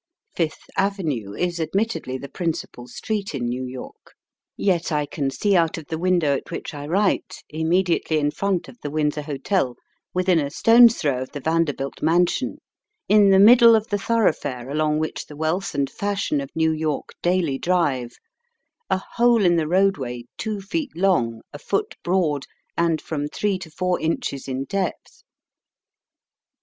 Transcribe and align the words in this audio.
Fifth 0.35 0.67
Avenue 0.77 1.35
is 1.35 1.59
ad 1.59 1.73
mittedly 1.75 2.19
the 2.19 2.27
principal 2.27 2.87
street 2.87 3.35
in 3.35 3.45
New 3.47 3.63
York. 3.63 4.15
Yet 4.57 4.91
I 4.91 5.05
can 5.05 5.29
see 5.29 5.55
out 5.55 5.77
of 5.77 5.85
the 5.89 5.99
window 5.99 6.35
at 6.35 6.49
which 6.49 6.73
I 6.73 6.87
write— 6.87 7.43
immediately 7.61 8.17
in 8.17 8.31
front 8.31 8.67
of 8.67 8.79
the 8.81 8.89
Windsor 8.89 9.21
Hotel, 9.21 9.75
within 10.11 10.39
a 10.39 10.49
stone's 10.49 10.97
throw 10.97 11.21
of 11.21 11.31
the 11.33 11.39
Vander 11.39 11.71
bilt 11.73 12.01
mansion, 12.01 12.57
in 13.07 13.29
the 13.29 13.37
middle 13.37 13.75
of 13.75 13.89
the 13.89 13.99
thorough 13.99 14.33
fare 14.33 14.71
along 14.71 14.97
which 14.97 15.27
the 15.27 15.35
wealth 15.37 15.75
and 15.75 15.87
fashion 15.87 16.41
of 16.41 16.49
New 16.55 16.71
York 16.71 17.09
daily 17.21 17.59
drive— 17.59 18.13
a 18.89 18.97
hole 19.17 19.45
in 19.45 19.55
the 19.55 19.67
roadway 19.67 20.23
two 20.35 20.61
feet 20.61 20.97
long, 20.97 21.41
a 21.53 21.59
foot 21.59 21.93
broad, 22.03 22.45
and 22.75 22.99
from 22.99 23.27
three 23.27 23.59
to 23.59 23.69
four 23.69 23.99
inches 23.99 24.47
in 24.47 24.63
depth. 24.63 25.21